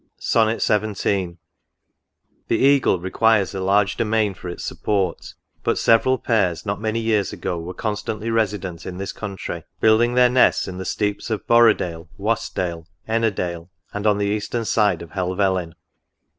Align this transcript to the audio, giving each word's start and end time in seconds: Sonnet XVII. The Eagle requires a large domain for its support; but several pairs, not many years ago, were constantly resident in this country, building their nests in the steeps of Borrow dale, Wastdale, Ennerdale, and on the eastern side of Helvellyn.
Sonnet 0.17 0.63
XVII. 0.63 1.37
The 2.47 2.57
Eagle 2.57 2.99
requires 2.99 3.53
a 3.53 3.59
large 3.61 3.97
domain 3.97 4.33
for 4.33 4.49
its 4.49 4.65
support; 4.65 5.35
but 5.63 5.77
several 5.77 6.17
pairs, 6.17 6.65
not 6.65 6.81
many 6.81 6.99
years 6.99 7.31
ago, 7.31 7.59
were 7.59 7.75
constantly 7.75 8.31
resident 8.31 8.87
in 8.87 8.97
this 8.97 9.11
country, 9.13 9.63
building 9.79 10.15
their 10.15 10.27
nests 10.27 10.67
in 10.67 10.79
the 10.79 10.85
steeps 10.85 11.29
of 11.29 11.45
Borrow 11.45 11.73
dale, 11.75 12.09
Wastdale, 12.17 12.87
Ennerdale, 13.07 13.69
and 13.93 14.07
on 14.07 14.17
the 14.17 14.25
eastern 14.25 14.65
side 14.65 15.03
of 15.03 15.11
Helvellyn. 15.11 15.75